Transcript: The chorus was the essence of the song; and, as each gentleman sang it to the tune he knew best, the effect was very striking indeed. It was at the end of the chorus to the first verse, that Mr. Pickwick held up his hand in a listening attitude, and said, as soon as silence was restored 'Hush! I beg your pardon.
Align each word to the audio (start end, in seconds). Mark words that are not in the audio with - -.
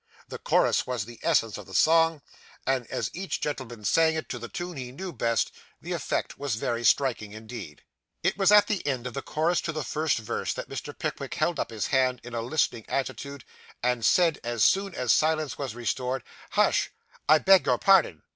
The 0.29 0.39
chorus 0.39 0.87
was 0.87 1.05
the 1.05 1.19
essence 1.21 1.59
of 1.59 1.67
the 1.67 1.75
song; 1.75 2.23
and, 2.65 2.87
as 2.87 3.11
each 3.13 3.39
gentleman 3.39 3.85
sang 3.85 4.15
it 4.15 4.29
to 4.29 4.39
the 4.39 4.49
tune 4.49 4.75
he 4.75 4.91
knew 4.91 5.13
best, 5.13 5.51
the 5.79 5.91
effect 5.93 6.39
was 6.39 6.55
very 6.55 6.83
striking 6.83 7.33
indeed. 7.33 7.83
It 8.23 8.35
was 8.35 8.51
at 8.51 8.65
the 8.65 8.83
end 8.87 9.05
of 9.05 9.13
the 9.13 9.21
chorus 9.21 9.61
to 9.61 9.71
the 9.71 9.83
first 9.83 10.17
verse, 10.17 10.55
that 10.55 10.69
Mr. 10.69 10.97
Pickwick 10.97 11.35
held 11.35 11.59
up 11.59 11.69
his 11.69 11.85
hand 11.93 12.19
in 12.23 12.33
a 12.33 12.41
listening 12.41 12.85
attitude, 12.89 13.45
and 13.83 14.03
said, 14.03 14.39
as 14.43 14.63
soon 14.63 14.95
as 14.95 15.13
silence 15.13 15.59
was 15.59 15.75
restored 15.75 16.23
'Hush! 16.53 16.89
I 17.29 17.37
beg 17.37 17.67
your 17.67 17.77
pardon. 17.77 18.23